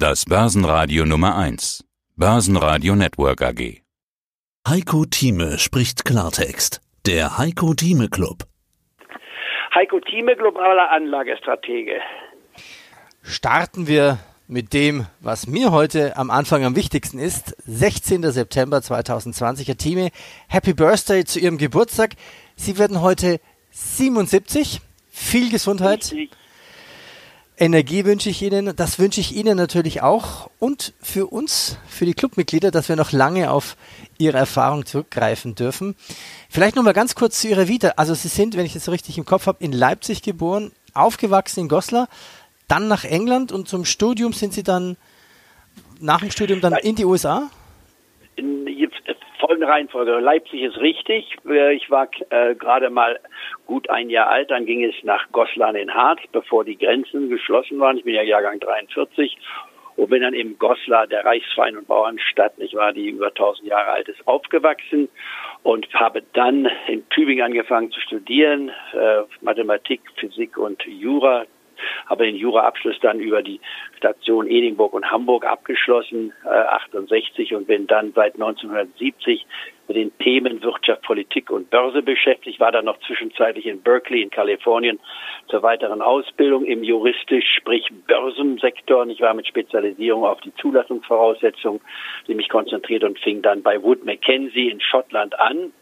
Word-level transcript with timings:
Das 0.00 0.26
Börsenradio 0.26 1.04
Nummer 1.04 1.36
1. 1.36 1.84
Börsenradio 2.14 2.94
Network 2.94 3.42
AG. 3.42 3.82
Heiko 4.68 5.04
Thieme 5.06 5.58
spricht 5.58 6.04
Klartext. 6.04 6.80
Der 7.04 7.36
Heiko 7.36 7.74
Thieme 7.74 8.08
Club. 8.08 8.44
Heiko 9.74 9.98
Thieme, 9.98 10.36
globaler 10.36 10.92
Anlagestratege. 10.92 12.00
Starten 13.22 13.88
wir 13.88 14.18
mit 14.46 14.72
dem, 14.72 15.06
was 15.18 15.48
mir 15.48 15.72
heute 15.72 16.16
am 16.16 16.30
Anfang 16.30 16.64
am 16.64 16.76
wichtigsten 16.76 17.18
ist. 17.18 17.56
16. 17.66 18.22
September 18.30 18.80
2020. 18.80 19.66
Herr 19.66 19.78
Thieme, 19.78 20.10
Happy 20.46 20.74
Birthday 20.74 21.24
zu 21.24 21.40
Ihrem 21.40 21.58
Geburtstag. 21.58 22.10
Sie 22.54 22.78
werden 22.78 23.00
heute 23.00 23.40
77. 23.72 24.80
Viel 25.10 25.50
Gesundheit. 25.50 26.12
Richtig. 26.12 26.30
Energie 27.60 28.04
wünsche 28.04 28.30
ich 28.30 28.40
Ihnen. 28.42 28.74
Das 28.76 28.98
wünsche 28.98 29.20
ich 29.20 29.34
Ihnen 29.34 29.56
natürlich 29.56 30.00
auch. 30.00 30.50
Und 30.58 30.94
für 31.00 31.26
uns, 31.26 31.76
für 31.88 32.06
die 32.06 32.14
Clubmitglieder, 32.14 32.70
dass 32.70 32.88
wir 32.88 32.96
noch 32.96 33.12
lange 33.12 33.50
auf 33.50 33.76
Ihre 34.16 34.38
Erfahrung 34.38 34.86
zurückgreifen 34.86 35.54
dürfen. 35.54 35.96
Vielleicht 36.48 36.76
noch 36.76 36.84
mal 36.84 36.92
ganz 36.92 37.14
kurz 37.14 37.40
zu 37.40 37.48
Ihrer 37.48 37.66
Vita. 37.68 37.94
Also 37.96 38.14
Sie 38.14 38.28
sind, 38.28 38.56
wenn 38.56 38.64
ich 38.64 38.74
das 38.74 38.84
so 38.84 38.92
richtig 38.92 39.18
im 39.18 39.24
Kopf 39.24 39.46
habe, 39.46 39.62
in 39.62 39.72
Leipzig 39.72 40.22
geboren, 40.22 40.70
aufgewachsen 40.94 41.60
in 41.60 41.68
Goslar, 41.68 42.08
dann 42.68 42.86
nach 42.86 43.04
England 43.04 43.50
und 43.50 43.68
zum 43.68 43.84
Studium 43.84 44.32
sind 44.32 44.52
Sie 44.52 44.62
dann 44.62 44.96
nach 46.00 46.20
dem 46.20 46.30
Studium 46.30 46.60
dann 46.60 46.74
in 46.74 46.94
die 46.94 47.04
USA? 47.04 47.50
In 48.36 48.66
Reihenfolge. 49.68 50.18
Leipzig 50.18 50.62
ist 50.62 50.78
richtig. 50.78 51.36
Äh, 51.48 51.74
Ich 51.74 51.90
war 51.90 52.08
äh, 52.30 52.54
gerade 52.54 52.90
mal 52.90 53.20
gut 53.66 53.88
ein 53.90 54.10
Jahr 54.10 54.28
alt. 54.28 54.50
Dann 54.50 54.66
ging 54.66 54.84
es 54.84 54.94
nach 55.02 55.30
Goslar 55.32 55.74
in 55.76 55.94
Harz, 55.94 56.20
bevor 56.32 56.64
die 56.64 56.78
Grenzen 56.78 57.28
geschlossen 57.28 57.78
waren. 57.78 57.98
Ich 57.98 58.04
bin 58.04 58.14
ja 58.14 58.22
Jahrgang 58.22 58.58
43 58.60 59.36
und 59.96 60.10
bin 60.10 60.22
dann 60.22 60.34
im 60.34 60.58
Goslar, 60.58 61.06
der 61.06 61.24
Reichsverein 61.24 61.76
und 61.76 61.88
Bauernstadt, 61.88 62.56
nicht 62.58 62.74
wahr, 62.74 62.92
die 62.92 63.08
über 63.08 63.28
1000 63.28 63.68
Jahre 63.68 63.90
alt 63.90 64.08
ist, 64.08 64.26
aufgewachsen 64.28 65.08
und 65.64 65.92
habe 65.92 66.22
dann 66.34 66.70
in 66.86 67.08
Tübingen 67.08 67.44
angefangen 67.44 67.90
zu 67.90 68.00
studieren, 68.00 68.70
äh, 68.92 69.22
Mathematik, 69.40 70.00
Physik 70.16 70.56
und 70.56 70.84
Jura, 70.84 71.46
habe 72.08 72.24
den 72.24 72.36
Juraabschluss 72.36 72.98
dann 73.00 73.20
über 73.20 73.42
die 73.42 73.60
Station 73.96 74.46
Edinburgh 74.46 74.96
und 74.96 75.10
Hamburg 75.10 75.44
abgeschlossen, 75.44 76.32
äh, 76.44 76.48
68 76.48 77.54
und 77.54 77.66
bin 77.66 77.86
dann 77.86 78.12
seit 78.14 78.34
1970 78.34 79.46
mit 79.88 79.96
den 79.96 80.18
Themen 80.18 80.62
Wirtschaft, 80.62 81.02
Politik 81.02 81.50
und 81.50 81.70
Börse 81.70 82.02
beschäftigt, 82.02 82.60
war 82.60 82.72
dann 82.72 82.84
noch 82.84 82.98
zwischenzeitlich 83.00 83.66
in 83.66 83.82
Berkeley 83.82 84.22
in 84.22 84.30
Kalifornien 84.30 85.00
zur 85.48 85.62
weiteren 85.62 86.02
Ausbildung 86.02 86.64
im 86.66 86.84
juristisch, 86.84 87.46
sprich 87.56 87.88
Börsensektor. 88.06 89.06
Ich 89.06 89.20
war 89.20 89.32
mit 89.32 89.46
Spezialisierung 89.46 90.24
auf 90.24 90.40
die 90.42 90.54
Zulassungsvoraussetzungen, 90.56 91.80
mich 92.26 92.48
konzentriert 92.50 93.04
und 93.04 93.18
fing 93.18 93.42
dann 93.42 93.62
bei 93.62 93.82
Wood 93.82 94.04
Mackenzie 94.04 94.68
in 94.68 94.80
Schottland 94.80 95.38
an 95.40 95.72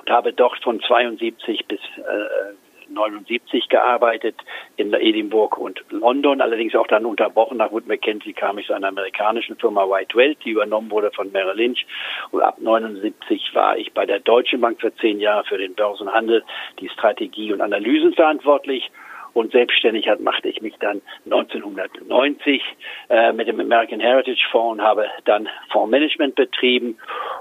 und 0.00 0.10
habe 0.10 0.32
dort 0.32 0.62
von 0.62 0.80
72 0.80 1.66
bis 1.66 1.80
äh, 1.96 2.54
79 2.94 3.68
gearbeitet 3.68 4.36
in 4.76 4.92
Edinburgh 4.92 5.60
und 5.60 5.84
London, 5.90 6.40
allerdings 6.40 6.74
auch 6.74 6.86
dann 6.86 7.06
unterbrochen. 7.06 7.58
Nach 7.58 7.72
Wood 7.72 7.86
Mackenzie 7.86 8.32
kam 8.32 8.58
ich 8.58 8.66
zu 8.66 8.74
einer 8.74 8.88
amerikanischen 8.88 9.56
Firma 9.56 9.88
White 9.88 10.16
Welt, 10.16 10.38
die 10.44 10.50
übernommen 10.50 10.90
wurde 10.90 11.10
von 11.10 11.32
Merrill 11.32 11.56
Lynch. 11.56 11.86
Und 12.30 12.42
ab 12.42 12.56
79 12.60 13.54
war 13.54 13.76
ich 13.76 13.92
bei 13.92 14.06
der 14.06 14.20
Deutschen 14.20 14.60
Bank 14.60 14.80
für 14.80 14.94
zehn 14.96 15.20
Jahre 15.20 15.44
für 15.44 15.58
den 15.58 15.74
Börsenhandel, 15.74 16.44
die 16.80 16.88
Strategie 16.88 17.52
und 17.52 17.60
Analysen 17.60 18.14
verantwortlich 18.14 18.90
und 19.34 19.52
selbstständig 19.52 20.08
hat, 20.08 20.20
machte 20.20 20.48
ich 20.48 20.60
mich 20.62 20.74
dann 20.80 21.00
1990 21.24 22.62
äh, 23.08 23.32
mit 23.32 23.48
dem 23.48 23.60
American 23.60 24.00
Heritage 24.00 24.46
Fonds 24.50 24.80
und 24.80 24.82
habe 24.82 25.06
dann 25.24 25.48
Fondsmanagement 25.70 26.34
betrieben 26.34 26.98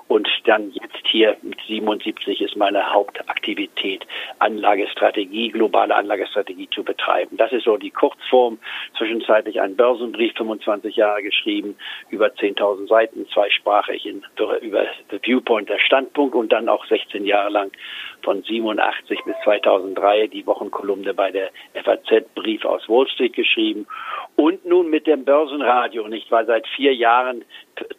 und 0.08 0.28
dann 0.46 0.72
jetzt 0.72 1.08
hier 1.08 1.38
mit 1.42 1.60
77 1.68 2.42
ist 2.42 2.56
meine 2.56 2.94
Hauptaktivität 2.94 4.06
Anlagestrategie, 4.40 5.50
globale 5.50 5.96
Anlagestrategie 5.96 6.70
zu 6.74 6.84
betreiben. 6.84 7.38
Das 7.38 7.52
ist 7.52 7.66
so 7.66 7.78
die 7.78 7.92
Kurzform. 7.92 8.60
Zwischenzeitlich 8.98 9.62
ein 9.62 9.76
Börsenbrief, 9.76 10.34
25 10.36 10.96
Jahre 10.96 11.22
geschrieben, 11.22 11.76
über 12.10 12.28
10.000 12.28 12.88
Seiten, 12.88 13.28
zweisprachig 13.30 14.06
in, 14.06 14.24
über 14.62 14.86
The 15.10 15.20
Viewpoint, 15.22 15.70
der 15.70 15.80
Standpunkt 15.80 16.36
und 16.36 16.52
dann 16.52 16.70
auch 16.70 16.86
16 16.86 17.26
Jahre 17.26 17.50
lang 17.50 17.72
von 18.24 18.44
87 18.44 19.20
bis 19.26 19.36
2003 19.44 20.28
die 20.28 20.46
Wochenkolumne 20.46 21.14
bei 21.14 21.32
der 21.32 21.52
FAZ 21.84 22.26
Brief 22.36 22.66
aus 22.66 22.88
Wall 22.88 23.08
Street 23.08 23.34
geschrieben 23.34 23.88
und 24.36 24.66
nun 24.66 24.90
mit 24.90 25.08
dem 25.08 25.26
Börsenradio, 25.26 26.08
nicht 26.08 26.32
wahr, 26.32 26.46
seit 26.46 26.66
vier 26.76 26.96
Jahren 26.96 27.44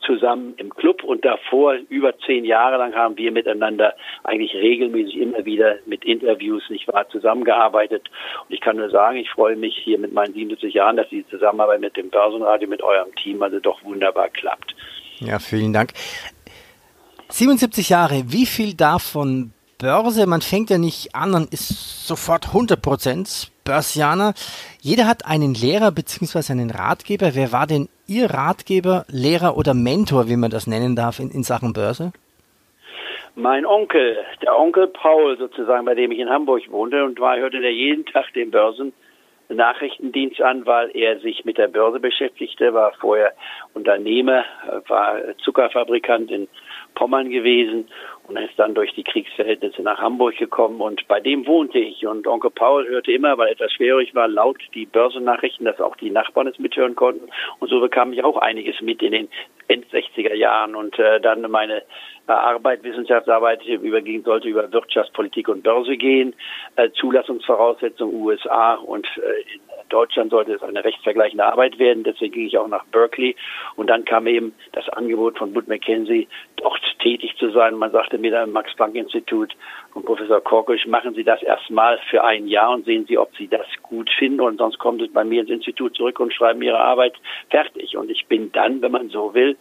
zusammen 0.05 0.55
im 0.57 0.71
Club 0.75 1.05
und 1.05 1.25
davor 1.25 1.75
über 1.89 2.19
zehn 2.21 2.45
Jahre 2.45 2.79
lang 2.79 2.95
haben 2.95 3.17
wir 3.17 3.31
miteinander 3.33 3.95
eigentlich 4.25 4.55
regelmäßig 4.55 5.19
immer 5.19 5.45
wieder 5.45 5.77
mit 5.87 6.05
Interviews, 6.05 6.63
nicht 6.71 6.89
wahr, 6.89 7.09
zusammengearbeitet. 7.11 8.11
Und 8.49 8.55
ich 8.55 8.61
kann 8.61 8.77
nur 8.77 8.91
sagen, 8.91 9.19
ich 9.19 9.31
freue 9.31 9.57
mich 9.57 9.77
hier 9.77 9.99
mit 9.99 10.13
meinen 10.13 10.33
77 10.33 10.75
Jahren, 10.75 10.97
dass 10.97 11.09
die 11.11 11.27
Zusammenarbeit 11.29 11.81
mit 11.81 11.97
dem 11.97 12.11
Börsenradio, 12.11 12.69
mit 12.69 12.83
eurem 12.83 13.15
Team 13.17 13.43
also 13.43 13.61
doch 13.61 13.83
wunderbar 13.85 14.29
klappt. 14.31 14.75
Ja, 15.19 15.39
vielen 15.39 15.73
Dank. 15.73 15.93
77 17.29 17.91
Jahre, 17.91 18.25
wie 18.27 18.47
viel 18.47 18.75
davon 18.75 19.53
Börse, 19.79 20.27
man 20.27 20.43
fängt 20.43 20.71
ja 20.71 20.79
nicht 20.79 21.15
an 21.15 21.35
und 21.35 21.53
ist 21.53 22.07
sofort 22.07 22.49
100% 22.49 23.52
Börsianer. 23.65 24.35
Jeder 24.81 25.07
hat 25.07 25.27
einen 25.27 25.55
Lehrer 25.55 25.93
bzw. 25.93 26.53
einen 26.53 26.71
Ratgeber. 26.71 27.35
Wer 27.35 27.53
war 27.53 27.67
denn 27.67 27.89
Ihr 28.07 28.31
Ratgeber, 28.31 29.05
Lehrer 29.09 29.57
oder 29.57 29.75
Mentor, 29.75 30.29
wie 30.29 30.37
man 30.37 30.51
das 30.51 30.67
nennen 30.67 30.97
darf, 30.97 31.19
in, 31.19 31.31
in 31.31 31.43
Sachen 31.43 31.73
Börse? 31.73 32.13
Mein 33.35 33.65
Onkel, 33.65 34.19
der 34.43 34.59
Onkel 34.59 34.89
Paul 34.89 35.39
sozusagen, 35.39 35.87
bei 35.87 35.95
dem 35.95 36.13
ich 36.13 36.19
in 36.19 36.29
Hamburg 36.29 36.71
wohnte 36.71 37.03
und 37.05 37.19
war, 37.19 37.39
hörte 37.39 37.61
der 37.61 37.73
jeden 37.73 38.05
Tag 38.05 38.33
den 38.35 38.51
Börsen 38.51 38.93
Nachrichtendienst 39.49 40.41
an, 40.41 40.67
weil 40.67 40.91
er 40.95 41.19
sich 41.21 41.45
mit 41.45 41.59
der 41.59 41.69
Börse 41.69 42.01
beschäftigte, 42.01 42.75
war 42.75 42.93
vorher 43.01 43.33
Unternehmer, 43.75 44.45
war 44.89 45.37
Zuckerfabrikant 45.45 46.31
in 46.31 46.49
Pommern 46.95 47.31
gewesen 47.31 47.89
und 48.29 48.37
ist 48.37 48.59
dann 48.59 48.75
durch 48.75 48.93
die 48.95 49.05
Kriegsverhältnisse 49.05 49.83
nach 49.83 49.99
Hamburg 49.99 50.37
gekommen. 50.37 50.81
Und 50.81 51.07
bei 51.09 51.21
dem 51.21 51.47
wohnte 51.47 51.79
ich. 51.79 52.07
Und 52.07 52.27
Onkel 52.27 52.51
Paul 52.51 52.87
hörte 52.87 53.13
immer, 53.13 53.37
weil 53.39 53.53
etwas 53.53 53.73
schwierig 53.73 54.15
war, 54.15 54.29
laut 54.29 54.59
die 54.75 54.87
Börsennachrichten, 54.87 55.67
dass 55.67 55.81
auch 55.81 55.97
die 55.97 56.11
Nachbarn 56.11 56.47
es 56.47 56.59
mithören 56.59 56.95
konnten. 56.95 57.29
Und 57.59 57.69
so 57.69 57.81
bekam 57.81 58.13
ich 58.13 58.23
auch 58.23 58.37
einiges 58.37 58.81
mit 58.81 59.03
in 59.03 59.13
den 59.13 59.29
End 59.69 59.87
60er 59.87 60.35
Jahren. 60.35 60.75
Und 60.75 60.99
äh, 60.99 61.21
dann 61.21 61.43
meine 61.51 61.83
äh, 62.29 62.33
Arbeit, 62.33 62.85
Wissenschaftsarbeit 62.85 63.65
übergehen 63.67 64.23
sollte 64.23 64.49
über 64.49 64.73
Wirtschaftspolitik 64.73 65.49
und 65.49 65.63
Börse 65.63 65.97
gehen, 65.97 66.35
äh, 66.77 66.91
Zulassungsvoraussetzungen 66.91 68.15
USA 68.15 68.75
und 68.75 69.07
äh, 69.17 69.41
in 69.55 69.61
Deutschland 69.89 70.31
sollte 70.31 70.55
es 70.55 70.63
eine 70.63 70.85
rechtsvergleichende 70.85 71.45
Arbeit 71.45 71.79
werden. 71.79 72.05
Deswegen 72.05 72.33
ging 72.33 72.47
ich 72.47 72.57
auch 72.57 72.69
nach 72.69 72.85
Berkeley. 72.87 73.37
Und 73.77 73.89
dann 73.89 74.05
kam 74.05 74.27
eben 74.27 74.55
das 74.73 74.89
Angebot 74.89 75.37
von 75.39 75.55
Wood 75.55 75.69
Mackenzie, 75.69 76.29
dort 76.57 76.81
tätig 77.03 77.37
zu 77.39 77.51
sein. 77.51 77.75
Man 77.75 77.91
sagte 77.91 78.19
mir 78.19 78.31
da 78.31 78.45
im 78.45 78.53
Max-Planck-Institut 78.53 79.55
und 79.95 80.07
Professor 80.07 80.41
Korkisch, 80.41 80.87
machen 80.87 81.15
Sie 81.15 81.25
das 81.25 81.43
erstmal 81.43 81.99
für 82.11 82.25
ein 82.25 82.47
Jahr 82.47 82.71
und 82.71 82.85
sehen 82.85 83.07
Sie, 83.07 83.19
ob 83.19 83.35
Sie 83.37 83.49
das 83.49 83.67
gut 83.83 84.09
finden. 84.19 84.41
Und 84.41 84.59
sonst 84.59 84.79
kommen 84.79 84.99
Sie 84.99 85.09
bei 85.09 85.25
mir 85.25 85.43
ins 85.43 85.51
Institut 85.51 85.97
zurück 85.97 86.21
und 86.21 86.33
schreiben 86.33 86.63
Ihre 86.63 86.79
Arbeit 86.79 87.15
fertig. 87.51 87.97
Und 87.97 88.11
ich 88.11 88.27
bin 88.27 88.53
dann, 88.53 88.81
wenn 88.83 88.93
man 88.93 89.09
so 89.09 89.35
will, 89.35 89.57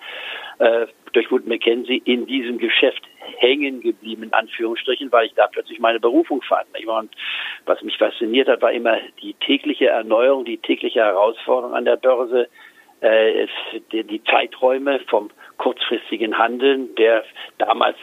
äh, 0.59 0.87
durch 1.13 1.31
Wood 1.31 1.47
Mackenzie 1.47 2.01
in 2.05 2.25
diesem 2.25 2.57
Geschäft 2.57 3.03
hängen 3.37 3.81
geblieben, 3.81 4.23
in 4.23 4.33
Anführungsstrichen, 4.33 5.11
weil 5.11 5.25
ich 5.25 5.33
da 5.33 5.47
plötzlich 5.47 5.79
meine 5.79 5.99
Berufung 5.99 6.41
fand. 6.43 6.67
Und 6.85 7.11
was 7.65 7.81
mich 7.81 7.97
fasziniert 7.97 8.47
hat, 8.47 8.61
war 8.61 8.71
immer 8.71 8.97
die 9.21 9.33
tägliche 9.33 9.87
Erneuerung, 9.87 10.45
die 10.45 10.57
tägliche 10.57 10.99
Herausforderung 10.99 11.75
an 11.75 11.85
der 11.85 11.97
Börse, 11.97 12.47
äh, 13.01 13.47
die 13.91 14.23
Zeiträume 14.23 14.99
vom 15.07 15.31
kurzfristigen 15.61 16.39
Handeln, 16.39 16.95
der 16.95 17.23
damals 17.59 17.95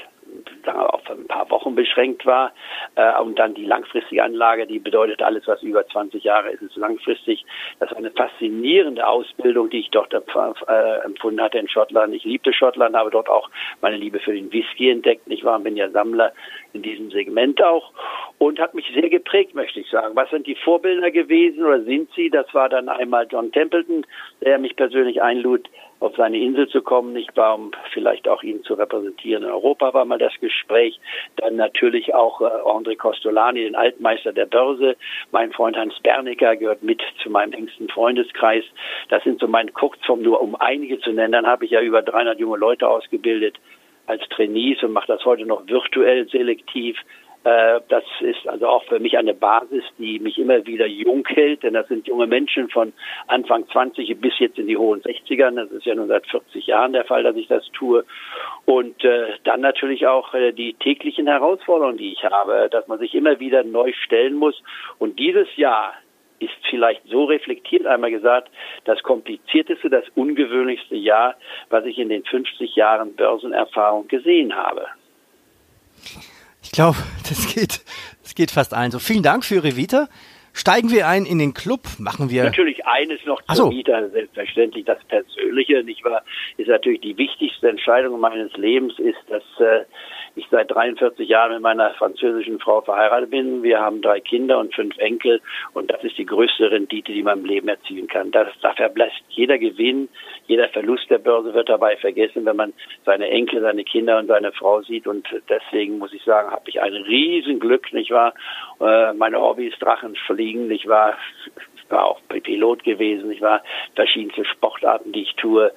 sagen 0.65 0.79
wir, 0.79 0.95
auf 0.95 1.11
ein 1.11 1.27
paar 1.27 1.51
Wochen 1.51 1.75
beschränkt 1.75 2.25
war. 2.27 2.53
Äh, 2.95 3.21
und 3.21 3.39
dann 3.39 3.55
die 3.55 3.65
langfristige 3.65 4.23
Anlage, 4.23 4.67
die 4.67 4.79
bedeutet 4.79 5.23
alles, 5.23 5.47
was 5.47 5.63
über 5.63 5.87
20 5.87 6.23
Jahre 6.23 6.51
ist, 6.51 6.63
ist 6.63 6.77
langfristig. 6.77 7.45
Das 7.81 7.91
war 7.91 7.99
eine 7.99 8.11
faszinierende 8.11 9.07
Ausbildung, 9.07 9.71
die 9.71 9.81
ich 9.81 9.91
dort 9.91 10.13
äh, 10.13 11.05
empfunden 11.05 11.41
hatte 11.41 11.59
in 11.59 11.69
Schottland. 11.69 12.15
Ich 12.15 12.25
liebte 12.25 12.53
Schottland, 12.53 12.97
habe 12.97 13.11
dort 13.11 13.29
auch 13.29 13.51
meine 13.81 13.97
Liebe 13.97 14.21
für 14.21 14.33
den 14.33 14.53
Whisky 14.53 14.91
entdeckt. 14.91 15.23
Ich 15.27 15.45
war, 15.45 15.59
bin 15.59 15.77
ja 15.77 15.91
Sammler 15.91 16.33
in 16.73 16.83
diesem 16.83 17.11
Segment 17.11 17.63
auch 17.63 17.93
und 18.39 18.61
hat 18.61 18.75
mich 18.75 18.87
sehr 18.95 19.09
geprägt, 19.09 19.55
möchte 19.55 19.81
ich 19.81 19.91
sagen. 19.91 20.15
Was 20.15 20.31
sind 20.31 20.47
die 20.47 20.57
Vorbilder 20.57 21.11
gewesen 21.11 21.65
oder 21.65 21.83
sind 21.83 22.11
sie? 22.15 22.31
Das 22.31 22.53
war 22.55 22.69
dann 22.69 22.89
einmal 22.89 23.27
John 23.31 23.51
Templeton, 23.51 24.07
der 24.41 24.59
mich 24.59 24.77
persönlich 24.77 25.23
einlud, 25.23 25.69
auf 26.01 26.15
seine 26.17 26.39
Insel 26.39 26.69
zu 26.69 26.83
kommen, 26.83 27.13
nicht 27.13 27.37
wahr, 27.37 27.57
um 27.57 27.73
vielleicht 27.93 28.29
auch 28.29 28.43
ihn 28.43 28.63
zu 28.63 28.75
repräsentieren. 28.75 29.43
In 29.43 29.51
Europa 29.51 29.95
war 29.95 30.05
mal 30.05 30.19
das 30.19 30.33
Gespräch. 30.41 30.99
Dann 31.37 31.57
natürlich 31.57 32.15
auch 32.15 32.41
äh, 32.41 32.45
André 32.45 32.97
Costolani, 32.97 33.65
den 33.65 33.75
Altmeister 33.75 34.33
der 34.33 34.47
Börse. 34.47 34.97
Mein 35.33 35.53
Freund 35.53 35.77
Hans 35.77 35.99
Bernicker 36.01 36.57
gehört 36.57 36.83
mit 36.83 37.03
zu 37.23 37.31
meinem 37.31 37.53
engsten 37.53 37.89
Freundeskreis. 37.89 38.65
Das 39.09 39.25
sind 39.25 39.41
so 39.41 39.49
meine 39.49 39.73
Kurzform, 39.73 40.23
nur 40.23 40.41
um 40.41 40.55
einige 40.55 41.01
zu 41.01 41.11
nennen. 41.11 41.33
Dann 41.33 41.47
habe 41.47 41.65
ich 41.65 41.73
ja 41.73 41.81
über 41.81 42.03
300 42.03 42.39
junge 42.39 42.59
Leute 42.59 42.89
ausgebildet 42.89 43.57
als 44.07 44.23
Trainees 44.31 44.83
und 44.83 44.93
mache 44.93 45.09
das 45.09 45.25
heute 45.25 45.45
noch 45.45 45.67
virtuell 45.67 46.29
selektiv. 46.29 46.97
Äh, 47.45 47.81
das 47.89 48.05
ist 48.21 48.47
also 48.49 48.67
auch 48.67 48.85
für 48.85 48.99
mich 48.99 49.17
eine 49.17 49.35
Basis, 49.35 49.85
die 49.99 50.19
mich 50.19 50.39
immer 50.39 50.67
wieder 50.67 50.87
jung 50.87 51.27
hält, 51.29 51.63
denn 51.63 51.75
das 51.75 51.87
sind 51.89 52.07
junge 52.07 52.27
Menschen 52.27 52.69
von 52.69 52.93
Anfang 53.27 53.69
20 53.69 54.21
bis 54.21 54.39
jetzt 54.39 54.59
in 54.59 54.67
die 54.67 54.77
hohen 54.77 55.01
60ern. 55.03 55.57
Das 55.57 55.71
ist 55.71 55.87
ja 55.87 55.95
nun 55.95 56.09
seit 56.09 56.27
40 56.27 56.67
Jahren 56.67 56.93
der 56.93 57.05
Fall, 57.05 57.23
dass 57.23 57.37
ich 57.37 57.47
das 57.47 57.65
tue. 57.73 58.05
Und 58.65 59.05
äh, 59.05 59.35
dann 59.45 59.61
natürlich 59.61 60.07
auch 60.07 60.35
äh, 60.35 60.53
die 60.53 60.75
täglichen 60.75 61.27
Herausforderungen, 61.27 61.99
die 61.99 62.13
ich 62.13 62.25
habe, 62.25 62.69
dass 62.71 62.89
man 62.89 62.99
sich 62.99 63.15
immer 63.15 63.39
wieder 63.39 63.63
neu 63.63 63.93
stellen 63.93 64.35
muss. 64.35 64.61
Und 64.99 65.19
dieses 65.19 65.49
Jahr 65.57 65.95
ist 66.41 66.55
vielleicht 66.69 67.03
so 67.09 67.25
reflektiert 67.25 67.87
einmal 67.87 68.11
gesagt, 68.11 68.51
das 68.85 69.03
komplizierteste, 69.03 69.91
das 69.91 70.05
ungewöhnlichste 70.15 70.97
Jahr, 70.97 71.37
was 71.71 71.85
ich 71.85 71.99
in 71.99 72.09
den 72.09 72.25
50 72.25 72.77
Jahren 72.77 73.15
Börsenerfahrung 73.15 74.09
gesehen 74.09 74.55
habe. 74.55 74.87
Ich 76.69 76.73
glaube, 76.73 76.99
das 77.27 77.55
geht, 77.55 77.81
das 78.23 78.35
geht 78.35 78.51
fast 78.51 78.75
allen 78.75 78.91
so. 78.91 78.99
Vielen 78.99 79.23
Dank 79.23 79.43
für 79.43 79.55
Ihre 79.55 79.75
Vita. 79.75 80.07
Steigen 80.53 80.91
wir 80.91 81.09
ein 81.09 81.25
in 81.25 81.39
den 81.39 81.55
Club, 81.55 81.81
machen 81.99 82.29
wir. 82.29 82.45
Natürlich 82.45 82.85
eines 82.85 83.25
noch 83.25 83.41
zur 83.47 83.57
so. 83.57 83.71
Vita, 83.71 84.07
selbstverständlich 84.11 84.85
das 84.85 85.03
Persönliche, 85.05 85.83
nicht 85.83 86.05
wahr, 86.05 86.23
ist 86.59 86.69
natürlich 86.69 87.01
die 87.01 87.17
wichtigste 87.17 87.71
Entscheidung 87.71 88.21
meines 88.21 88.53
Lebens, 88.53 88.99
ist, 88.99 89.17
dass 89.31 89.43
äh, 89.61 89.85
ich 90.37 90.47
seit 90.51 90.71
43 90.71 91.29
Jahren 91.29 91.53
mit 91.53 91.63
meiner 91.63 91.91
französischen 91.95 92.59
Frau 92.59 92.81
verheiratet 92.81 93.31
bin. 93.31 93.63
Wir 93.63 93.81
haben 93.81 94.03
drei 94.03 94.21
Kinder 94.21 94.59
und 94.59 94.75
fünf 94.75 94.97
Enkel 94.99 95.41
und 95.75 95.91
das 95.91 96.03
ist 96.05 96.19
die 96.19 96.27
größte 96.27 96.71
Rendite, 96.71 97.13
die 97.13 97.23
man 97.23 97.41
im 97.41 97.45
Leben 97.45 97.69
erzielen 97.69 98.07
kann. 98.07 98.31
Das, 98.31 98.49
da 98.61 98.73
verblasst 98.75 99.23
jeder 99.29 99.59
Gewinn, 99.59 100.09
jeder 100.47 100.69
Verlust 100.69 101.11
der 101.11 101.19
Börse 101.19 101.55
wird 101.55 101.69
dabei 101.69 101.97
vergessen, 101.97 102.45
wenn 102.45 102.57
man 102.57 102.73
seine 103.05 103.29
Enkel, 103.29 103.61
seine 103.61 103.85
Kinder 103.85 104.19
und 104.19 104.27
seine 104.27 104.53
Frau 104.53 104.83
sieht 104.83 105.07
und 105.07 105.27
deswegen 105.49 105.99
muss 105.99 106.13
ich 106.13 106.23
sagen, 106.25 106.51
habe 106.51 106.69
ich 106.69 106.81
ein 106.81 106.95
Riesenglück, 106.95 107.93
nicht 107.93 108.11
wahr? 108.11 108.35
Äh, 108.81 109.13
meine 109.15 109.41
Hobbys 109.41 109.79
Drachen 109.79 110.15
fliegen, 110.27 110.69
nicht 110.69 110.89
wahr? 110.89 111.17
War 111.91 112.05
auch 112.05 112.21
Pilot 112.29 112.85
gewesen, 112.85 113.31
ich 113.31 113.41
war 113.41 113.63
verschiedenste 113.95 114.45
Sportarten, 114.45 115.13
die 115.13 115.23
ich 115.23 115.35
tue. 115.35 115.73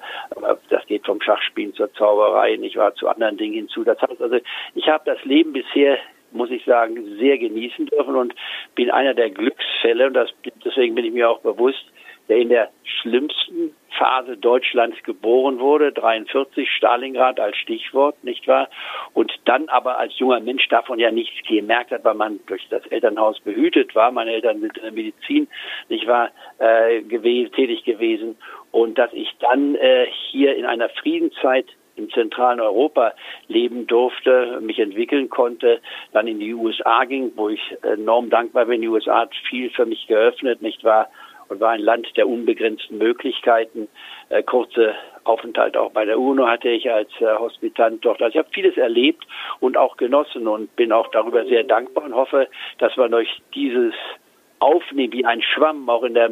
Das 0.68 0.86
geht 0.86 1.06
vom 1.06 1.20
Schachspielen 1.20 1.74
zur 1.74 1.92
Zauberei, 1.94 2.54
ich 2.54 2.76
war 2.76 2.94
zu 2.94 3.08
anderen 3.08 3.36
Dingen 3.36 3.54
hinzu. 3.54 3.84
Das 3.84 4.00
heißt 4.00 4.20
also, 4.20 4.38
ich 4.74 4.88
habe 4.88 5.04
das 5.06 5.24
Leben 5.24 5.52
bisher 5.52 5.98
muss 6.34 6.50
ich 6.50 6.64
sagen, 6.64 7.18
sehr 7.18 7.36
genießen 7.36 7.86
dürfen 7.86 8.16
und 8.16 8.34
bin 8.74 8.90
einer 8.90 9.12
der 9.12 9.28
Glücksfälle 9.28 10.06
und 10.06 10.14
das, 10.14 10.30
deswegen 10.64 10.94
bin 10.94 11.04
ich 11.04 11.12
mir 11.12 11.28
auch 11.28 11.40
bewusst, 11.40 11.84
der 12.28 12.38
in 12.38 12.48
der 12.48 12.70
schlimmsten 12.84 13.74
Phase 13.98 14.36
Deutschlands 14.36 14.96
geboren 15.02 15.58
wurde, 15.58 15.92
43 15.92 16.70
Stalingrad 16.70 17.38
als 17.38 17.56
Stichwort, 17.58 18.22
nicht 18.24 18.48
wahr? 18.48 18.68
Und 19.12 19.32
dann 19.44 19.68
aber 19.68 19.98
als 19.98 20.18
junger 20.18 20.40
Mensch 20.40 20.66
davon 20.68 20.98
ja 20.98 21.10
nichts 21.10 21.34
gemerkt 21.46 21.90
hat, 21.90 22.04
weil 22.04 22.14
man 22.14 22.40
durch 22.46 22.66
das 22.70 22.86
Elternhaus 22.86 23.38
behütet 23.40 23.94
war. 23.94 24.10
Meine 24.10 24.32
Eltern 24.32 24.60
sind 24.60 24.76
in 24.78 24.82
der 24.82 24.92
Medizin, 24.92 25.48
nicht 25.88 26.06
wahr, 26.06 26.30
äh, 26.58 27.02
gewesen, 27.02 27.52
tätig 27.52 27.84
gewesen. 27.84 28.36
Und 28.70 28.98
dass 28.98 29.12
ich 29.12 29.30
dann 29.40 29.74
äh, 29.74 30.06
hier 30.30 30.56
in 30.56 30.64
einer 30.64 30.88
Friedenszeit 30.88 31.66
im 31.96 32.10
zentralen 32.10 32.60
Europa 32.60 33.12
leben 33.48 33.86
durfte, 33.86 34.60
mich 34.62 34.78
entwickeln 34.78 35.28
konnte, 35.28 35.80
dann 36.12 36.26
in 36.26 36.40
die 36.40 36.54
USA 36.54 37.04
ging, 37.04 37.32
wo 37.36 37.48
ich 37.50 37.60
enorm 37.82 38.30
dankbar 38.30 38.66
bin. 38.66 38.80
Die 38.80 38.88
USA 38.88 39.20
hat 39.20 39.34
viel 39.48 39.70
für 39.70 39.86
mich 39.86 40.06
geöffnet, 40.06 40.62
nicht 40.62 40.82
wahr? 40.84 41.10
Und 41.52 41.60
war 41.60 41.70
ein 41.70 41.80
Land 41.80 42.16
der 42.16 42.28
unbegrenzten 42.28 42.98
Möglichkeiten. 42.98 43.88
Äh, 44.30 44.42
kurze 44.42 44.94
Aufenthalt 45.24 45.76
auch 45.76 45.92
bei 45.92 46.04
der 46.04 46.18
UNO 46.18 46.46
hatte 46.46 46.70
ich 46.70 46.90
als 46.90 47.10
äh, 47.20 47.26
Hospitant 47.26 48.04
dort. 48.04 48.20
Also 48.22 48.32
ich 48.32 48.38
habe 48.38 48.48
vieles 48.52 48.76
erlebt 48.76 49.24
und 49.60 49.76
auch 49.76 49.96
genossen 49.96 50.48
und 50.48 50.74
bin 50.74 50.92
auch 50.92 51.08
darüber 51.08 51.44
sehr 51.44 51.62
dankbar 51.62 52.04
und 52.04 52.14
hoffe, 52.14 52.48
dass 52.78 52.96
wir 52.96 53.08
durch 53.08 53.28
dieses 53.54 53.94
aufnehmen 54.62 55.12
wie 55.12 55.24
ein 55.24 55.42
Schwamm, 55.42 55.90
auch 55.90 56.04
in 56.04 56.14
der 56.14 56.30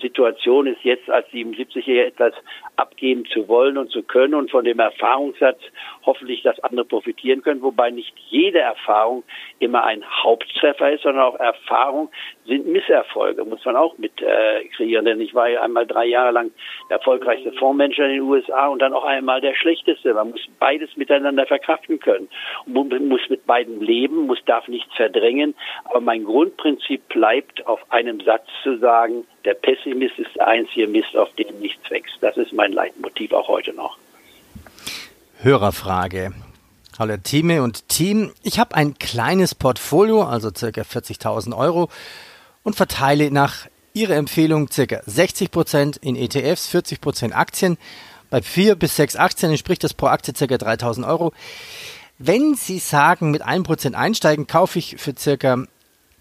Situation 0.00 0.66
ist, 0.66 0.82
jetzt 0.82 1.08
als 1.08 1.28
77-Jähriger 1.28 2.04
etwas 2.04 2.34
abgeben 2.74 3.24
zu 3.26 3.46
wollen 3.46 3.78
und 3.78 3.92
zu 3.92 4.02
können 4.02 4.34
und 4.34 4.50
von 4.50 4.64
dem 4.64 4.80
Erfahrungssatz 4.80 5.60
hoffentlich, 6.04 6.42
dass 6.42 6.58
andere 6.64 6.84
profitieren 6.84 7.42
können, 7.42 7.62
wobei 7.62 7.90
nicht 7.90 8.12
jede 8.28 8.58
Erfahrung 8.58 9.22
immer 9.60 9.84
ein 9.84 10.02
Haupttreffer 10.04 10.90
ist, 10.90 11.02
sondern 11.02 11.22
auch 11.24 11.38
Erfahrung 11.38 12.10
sind 12.46 12.66
Misserfolge, 12.66 13.44
muss 13.44 13.64
man 13.64 13.76
auch 13.76 13.96
mit 13.98 14.20
äh, 14.20 14.64
kreieren, 14.76 15.04
denn 15.04 15.20
ich 15.20 15.32
war 15.34 15.48
ja 15.48 15.62
einmal 15.62 15.86
drei 15.86 16.06
Jahre 16.06 16.32
lang 16.32 16.50
der 16.88 16.96
erfolgreichste 16.96 17.52
Fondsmanager 17.52 18.06
in 18.06 18.14
den 18.14 18.22
USA 18.22 18.66
und 18.66 18.82
dann 18.82 18.92
auch 18.92 19.04
einmal 19.04 19.40
der 19.40 19.54
schlechteste. 19.54 20.12
Man 20.12 20.30
muss 20.30 20.44
beides 20.58 20.96
miteinander 20.96 21.46
verkraften 21.46 22.00
können. 22.00 22.28
Man 22.66 23.06
muss 23.06 23.20
mit 23.28 23.46
beiden 23.46 23.80
leben, 23.80 24.26
muss 24.26 24.44
darf 24.44 24.66
nichts 24.66 24.92
verdrängen, 24.96 25.54
aber 25.84 26.00
mein 26.00 26.24
Grundprinzip 26.24 27.08
bleibt 27.08 27.59
auf 27.66 27.80
einem 27.90 28.20
Satz 28.20 28.46
zu 28.62 28.78
sagen, 28.78 29.26
der 29.44 29.54
Pessimist 29.54 30.18
ist 30.18 30.34
der 30.36 30.48
einzige 30.48 30.86
Mist, 30.86 31.16
auf 31.16 31.32
dem 31.34 31.58
nichts 31.60 31.90
wächst. 31.90 32.16
Das 32.20 32.36
ist 32.36 32.52
mein 32.52 32.72
Leitmotiv 32.72 33.32
auch 33.32 33.48
heute 33.48 33.72
noch. 33.72 33.98
Hörerfrage. 35.42 36.32
Hallo 36.98 37.16
Team 37.16 37.50
und 37.62 37.88
Team. 37.88 38.32
Ich 38.42 38.58
habe 38.58 38.74
ein 38.74 38.98
kleines 38.98 39.54
Portfolio, 39.54 40.22
also 40.24 40.50
circa 40.54 40.82
40.000 40.82 41.56
Euro 41.56 41.88
und 42.62 42.76
verteile 42.76 43.30
nach 43.30 43.66
Ihrer 43.92 44.16
Empfehlung 44.16 44.70
circa 44.70 45.00
60 45.06 45.50
Prozent 45.50 45.96
in 45.96 46.14
ETFs, 46.14 46.68
40 46.68 47.00
Prozent 47.00 47.34
Aktien. 47.34 47.78
Bei 48.28 48.42
vier 48.42 48.76
bis 48.76 48.96
sechs 48.96 49.16
Aktien 49.16 49.50
entspricht 49.50 49.82
das 49.82 49.94
pro 49.94 50.06
Aktie 50.06 50.34
circa 50.36 50.54
3.000 50.54 51.08
Euro. 51.08 51.32
Wenn 52.18 52.54
Sie 52.54 52.78
sagen, 52.78 53.30
mit 53.30 53.44
1% 53.44 53.94
einsteigen, 53.94 54.46
kaufe 54.46 54.78
ich 54.78 54.96
für 54.98 55.14
circa 55.16 55.64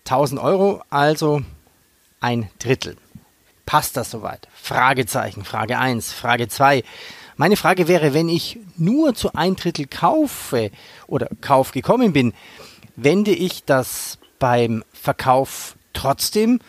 1000 0.10 0.42
Euro, 0.42 0.82
also 0.90 1.44
ein 2.20 2.50
Drittel. 2.58 2.98
Passt 3.68 3.96
das 3.96 4.10
soweit? 4.10 4.48
Fragezeichen, 4.56 5.46
Frage 5.46 5.78
1. 5.78 6.12
Frage 6.12 6.48
2. 6.48 6.84
Meine 7.38 7.56
Frage 7.56 7.88
wäre, 7.88 8.14
wenn 8.16 8.28
ich 8.28 8.60
nur 8.76 9.14
zu 9.14 9.34
ein 9.34 9.56
Drittel 9.56 9.86
kaufe 9.86 10.72
oder 11.06 11.30
Kauf 11.42 11.72
gekommen 11.72 12.12
bin, 12.12 12.34
wende 12.96 13.32
ich 13.32 13.64
das 13.66 14.18
beim 14.40 14.84
Verkauf 14.92 15.76
trotzdem 15.94 16.60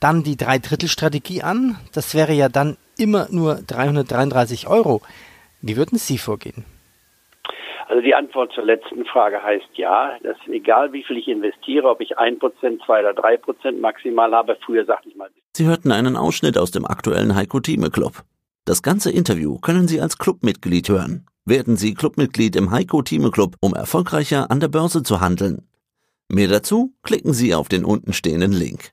dann 0.00 0.24
die 0.24 0.36
Dreidrittel-Strategie 0.36 1.42
an? 1.42 1.78
Das 1.92 2.14
wäre 2.14 2.32
ja 2.32 2.48
dann 2.48 2.76
immer 2.98 3.28
nur 3.30 3.62
333 3.62 4.66
Euro. 4.66 5.02
Wie 5.62 5.76
würden 5.76 5.98
Sie 5.98 6.18
vorgehen? 6.18 6.64
Also 7.88 8.02
die 8.02 8.14
Antwort 8.14 8.52
zur 8.52 8.64
letzten 8.64 9.04
Frage 9.04 9.42
heißt 9.42 9.68
ja. 9.74 10.18
Das 10.22 10.36
ist 10.38 10.48
egal, 10.48 10.92
wie 10.92 11.04
viel 11.04 11.18
ich 11.18 11.28
investiere, 11.28 11.88
ob 11.88 12.00
ich 12.00 12.18
ein 12.18 12.38
Prozent, 12.38 12.82
zwei 12.84 13.00
oder 13.00 13.14
drei 13.14 13.36
Prozent 13.36 13.80
maximal 13.80 14.32
habe. 14.32 14.56
Früher 14.64 14.84
sagte 14.84 15.08
ich 15.08 15.16
mal. 15.16 15.30
Sie 15.56 15.66
hörten 15.66 15.92
einen 15.92 16.16
Ausschnitt 16.16 16.58
aus 16.58 16.70
dem 16.72 16.84
aktuellen 16.84 17.34
Heiko 17.36 17.60
Thieme 17.60 17.90
Club. 17.90 18.24
Das 18.64 18.82
ganze 18.82 19.12
Interview 19.12 19.58
können 19.58 19.86
Sie 19.86 20.00
als 20.00 20.18
Clubmitglied 20.18 20.88
hören. 20.88 21.26
Werden 21.44 21.76
Sie 21.76 21.94
Clubmitglied 21.94 22.56
im 22.56 22.72
Heiko 22.72 23.02
Thieme 23.02 23.30
Club, 23.30 23.54
um 23.60 23.74
erfolgreicher 23.74 24.50
an 24.50 24.58
der 24.58 24.68
Börse 24.68 25.04
zu 25.04 25.20
handeln. 25.20 25.68
Mehr 26.28 26.48
dazu 26.48 26.92
klicken 27.04 27.32
Sie 27.32 27.54
auf 27.54 27.68
den 27.68 27.84
untenstehenden 27.84 28.50
Link. 28.50 28.90